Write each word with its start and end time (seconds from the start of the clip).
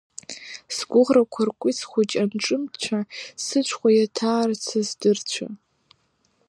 Сгәыӷрақәа 0.75 1.41
ркәиц 1.47 1.79
хәыҷ 1.89 2.11
анҿымцәа, 2.21 2.99
сыҽҳәа 3.43 3.89
иаҭаарц 3.93 4.61
са 4.69 4.81
сдырцәа. 4.89 5.47